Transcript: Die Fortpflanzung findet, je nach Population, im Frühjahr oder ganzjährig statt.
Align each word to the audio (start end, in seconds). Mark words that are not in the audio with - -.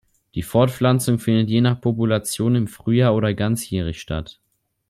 Die 0.33 0.41
Fortpflanzung 0.41 1.19
findet, 1.19 1.47
je 1.51 1.61
nach 1.61 1.79
Population, 1.79 2.55
im 2.55 2.67
Frühjahr 2.67 3.13
oder 3.13 3.35
ganzjährig 3.35 4.01
statt. 4.01 4.39